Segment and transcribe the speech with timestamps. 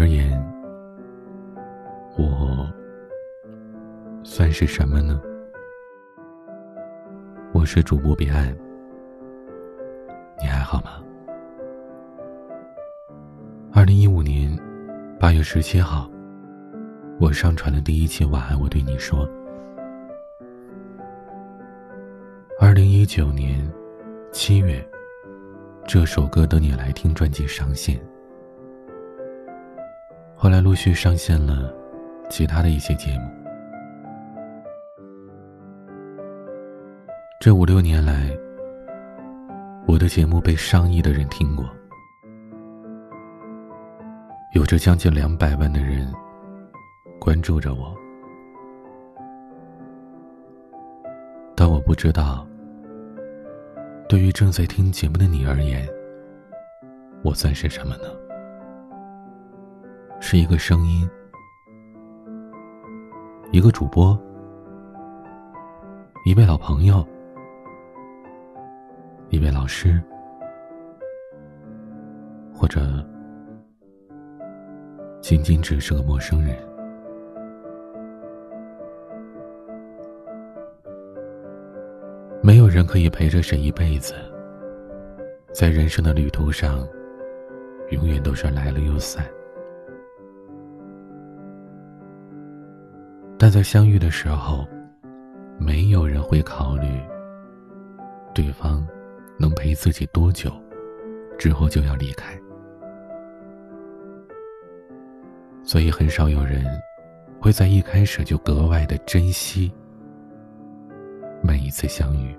[0.00, 0.32] 而言，
[2.16, 2.66] 我
[4.24, 5.20] 算是什么呢？
[7.52, 8.56] 我是主播彼岸，
[10.40, 11.04] 你还好吗？
[13.74, 14.58] 二零一五年
[15.18, 16.10] 八月十七号，
[17.20, 19.28] 我上传的第一期《晚安》，我对你说。
[22.58, 23.70] 二零一九年
[24.32, 24.82] 七月，
[25.86, 28.00] 这首歌等你来听专辑上线。
[30.42, 31.70] 后来陆续上线了
[32.30, 33.30] 其他的一些节目。
[37.38, 38.34] 这五六年来，
[39.86, 41.66] 我的节目被上亿的人听过，
[44.54, 46.10] 有着将近两百万的人
[47.18, 47.94] 关注着我，
[51.54, 52.46] 但我不知道。
[54.08, 55.86] 对于正在听节目的你而言，
[57.22, 58.29] 我算是什么呢？
[60.22, 61.08] 是一个声音，
[63.50, 64.16] 一个主播，
[66.26, 67.04] 一位老朋友，
[69.30, 70.00] 一位老师，
[72.54, 72.80] 或者
[75.20, 76.54] 仅仅只是个陌生人。
[82.42, 84.14] 没有人可以陪着谁一辈子，
[85.52, 86.86] 在人生的旅途上，
[87.90, 89.24] 永远都是来了又散。
[93.42, 94.68] 但在相遇的时候，
[95.58, 97.00] 没有人会考虑
[98.34, 98.86] 对方
[99.38, 100.52] 能陪自己多久，
[101.38, 102.38] 之后就要离开。
[105.62, 106.66] 所以很少有人
[107.40, 109.72] 会在一开始就格外的珍惜。
[111.42, 112.36] 每一次相遇，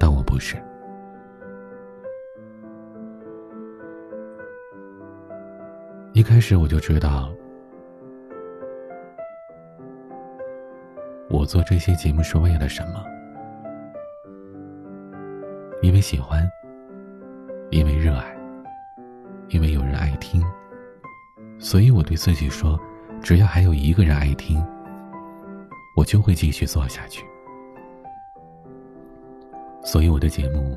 [0.00, 0.56] 但我不是。
[6.26, 7.32] 开始我就知道，
[11.30, 13.06] 我做这些节目是为了什么？
[15.82, 16.42] 因为喜欢，
[17.70, 18.36] 因为热爱，
[19.50, 20.42] 因为有人爱听，
[21.60, 22.76] 所以我对自己说。
[23.22, 24.62] 只要还有一个人爱听，
[25.96, 27.24] 我就会继续做下去。
[29.82, 30.76] 所以我的节目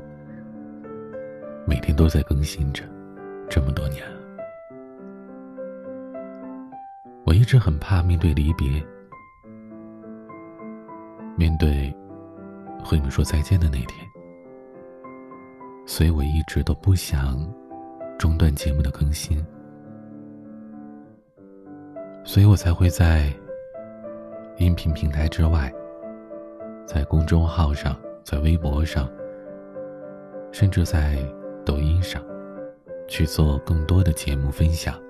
[1.66, 2.84] 每天都在更新着，
[3.48, 4.19] 这么多年了。
[7.30, 8.84] 我一直很怕面对离别，
[11.36, 11.94] 面对
[12.82, 14.04] 和你们说再见的那天，
[15.86, 17.38] 所以我一直都不想
[18.18, 19.38] 中断节目的更新。
[22.24, 23.32] 所以我才会在
[24.58, 25.72] 音频平台之外，
[26.84, 29.08] 在公众号上，在微博上，
[30.50, 31.16] 甚至在
[31.64, 32.20] 抖音上，
[33.06, 35.00] 去做更多的节目分享，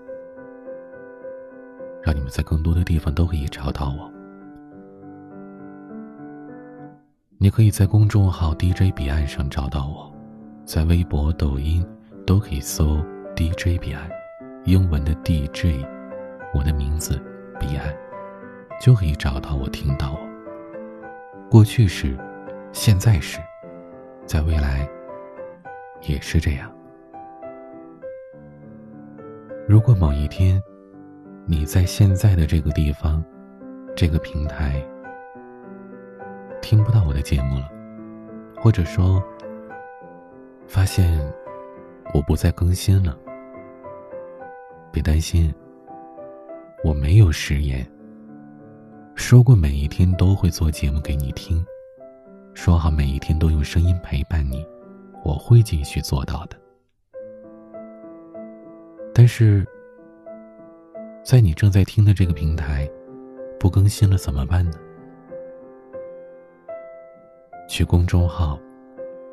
[2.02, 4.10] 让你们在更多的地方都可以找到我。
[7.38, 10.12] 你可以在公众号 DJ 彼岸上找到我，
[10.64, 11.86] 在微博、抖音
[12.26, 13.02] 都可以搜
[13.34, 14.08] DJ 彼岸，
[14.64, 15.84] 英文的 DJ。
[16.52, 17.18] 我的名字
[17.58, 17.94] 彼岸，
[18.80, 20.18] 就可以找到我，听到我。
[21.48, 22.18] 过去是，
[22.72, 23.38] 现在是，
[24.26, 24.86] 在未来
[26.02, 26.70] 也是这样。
[29.68, 30.60] 如果某一天，
[31.50, 33.20] 你在现在的这个地方、
[33.96, 34.80] 这个平台
[36.62, 37.68] 听不到我的节目了，
[38.56, 39.20] 或者说
[40.68, 41.20] 发现
[42.14, 43.18] 我不再更新了，
[44.92, 45.52] 别担心。
[46.84, 47.84] 我没有食言。
[49.16, 51.66] 说过每一天都会做节目给你听，
[52.54, 54.64] 说好每一天都用声音陪伴你，
[55.24, 56.56] 我会继续做到的。
[59.12, 59.66] 但是，
[61.22, 62.90] 在你正在听的这个平台
[63.58, 64.72] 不更新了怎么办呢？
[67.68, 68.58] 去公众号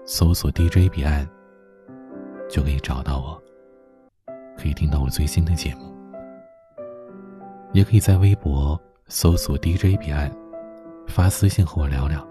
[0.05, 1.27] 搜索 DJ 彼岸，
[2.49, 3.41] 就可以找到我，
[4.57, 5.91] 可以听到我最新的节目。
[7.73, 10.31] 也可以在微博搜索 DJ 彼岸，
[11.07, 12.25] 发私信和我聊聊。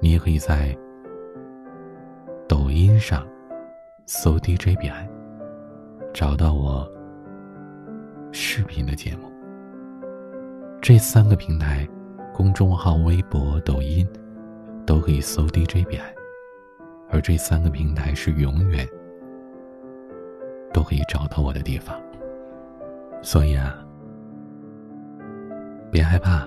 [0.00, 0.76] 你也可以在
[2.48, 3.26] 抖音上
[4.04, 5.08] 搜 DJ 彼岸，
[6.12, 6.86] 找到我
[8.32, 9.32] 视频的节目。
[10.80, 11.88] 这三个平台，
[12.34, 14.06] 公众号、微博、抖音，
[14.84, 16.06] 都可以搜 DJ 彼岸，
[17.10, 18.86] 而这三个平台是永远
[20.72, 21.98] 都可以找到我的地方。
[23.22, 23.78] 所以啊，
[25.90, 26.46] 别害怕，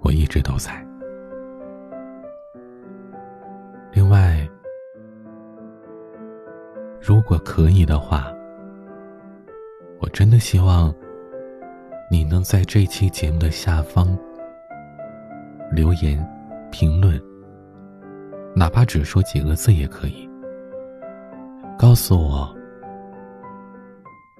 [0.00, 0.84] 我一直都在。
[3.92, 4.33] 另外
[7.06, 8.32] 如果可以的话，
[10.00, 10.90] 我真的希望
[12.10, 14.18] 你能在这期节目的下方
[15.70, 16.26] 留言、
[16.72, 17.20] 评论，
[18.56, 20.26] 哪怕只说几个字也可以，
[21.78, 22.56] 告诉我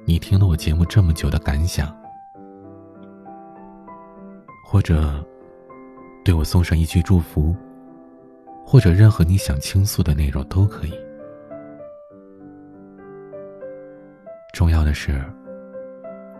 [0.06, 1.94] 你听了我节目这么久的感想，
[4.64, 5.22] 或者
[6.24, 7.54] 对我送上一句祝福，
[8.64, 11.03] 或者任何你想倾诉的内容都可以。
[14.54, 15.20] 重要的是，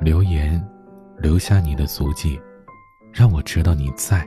[0.01, 0.65] 留言，
[1.19, 2.41] 留下你的足迹，
[3.13, 4.25] 让我知道你在，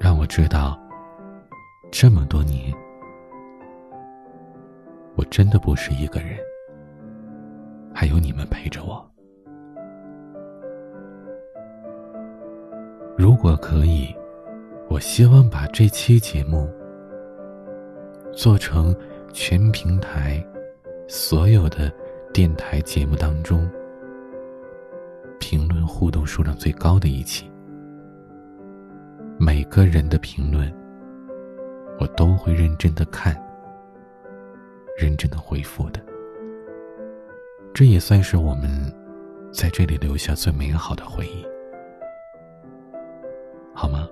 [0.00, 0.80] 让我知道，
[1.92, 2.74] 这么多年，
[5.14, 6.38] 我真的不是一个人，
[7.92, 9.06] 还有你们陪着我。
[13.14, 14.08] 如果可以，
[14.88, 16.66] 我希望把这期节目
[18.32, 18.96] 做成
[19.34, 20.42] 全平台
[21.06, 21.92] 所有的。
[22.32, 23.68] 电台节目当中，
[25.40, 27.50] 评论互动数量最高的一期，
[29.38, 30.70] 每个人的评论，
[31.98, 33.34] 我都会认真的看，
[34.98, 36.00] 认真的回复的。
[37.72, 38.70] 这也算是我们
[39.50, 41.46] 在这里留下最美好的回忆，
[43.74, 44.06] 好吗？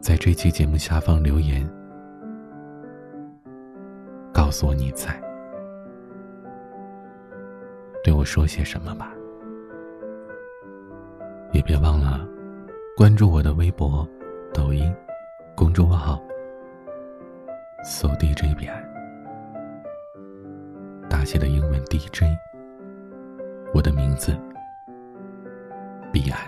[0.00, 1.68] 在这期节目下方留言，
[4.32, 5.25] 告诉我你在。
[8.06, 9.12] 对我说些什么吧，
[11.50, 12.24] 也别忘了
[12.96, 14.08] 关注我的微博、
[14.54, 14.94] 抖音、
[15.56, 16.22] 公众号，
[17.82, 18.80] 搜 DJ 彼岸，
[21.10, 22.22] 大写的英文 DJ，
[23.74, 24.38] 我的名字
[26.12, 26.38] 彼岸，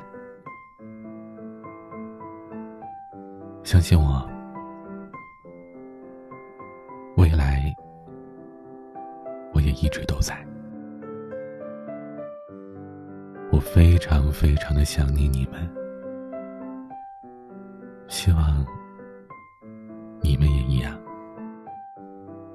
[3.64, 4.24] 相信我，
[13.72, 15.68] 非常非常的想念你们，
[18.08, 18.64] 希望
[20.20, 20.98] 你们也一样，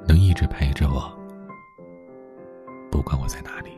[0.07, 1.11] 能一直陪着我，
[2.91, 3.69] 不管我在哪里，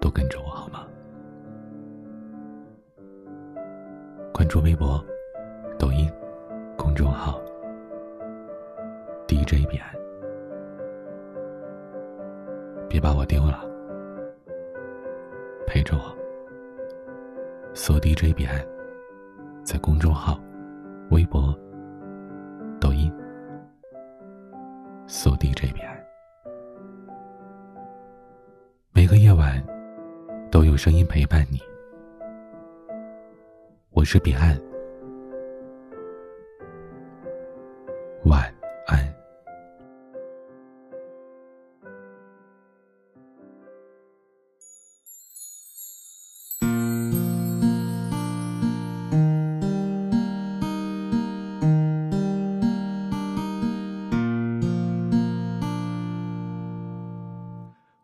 [0.00, 0.86] 都跟着我好吗？
[4.32, 5.04] 关注微博、
[5.76, 6.08] 抖音
[6.78, 7.40] 公众号
[9.26, 9.92] DJ 彼岸，
[12.88, 13.69] 别把我丢了。
[15.70, 16.12] 陪着我，
[17.74, 18.60] 搜 DJ 彼岸，
[19.62, 20.36] 在公众号、
[21.12, 21.56] 微博、
[22.80, 23.08] 抖音
[25.06, 25.96] 搜 DJ 彼岸，
[28.92, 29.64] 每个夜晚
[30.50, 31.60] 都有声音陪伴你。
[33.92, 34.69] 我是彼岸。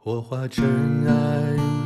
[0.07, 0.65] 我化尘
[1.05, 1.86] 埃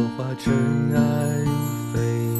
[0.00, 0.54] 我化尘
[0.94, 1.44] 埃
[1.92, 2.37] 飞。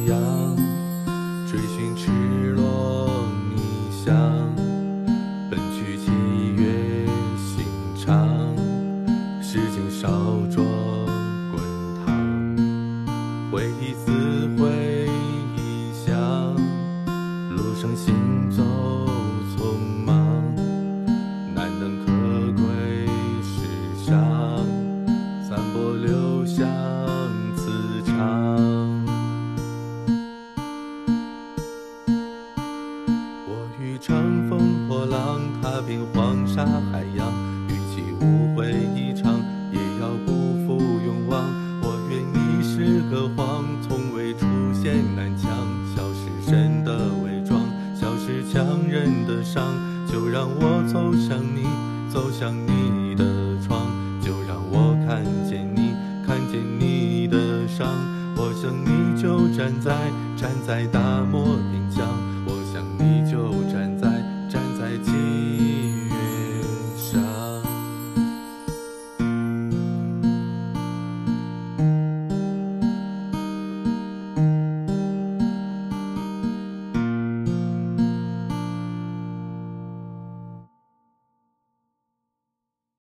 [52.39, 52.98] 想你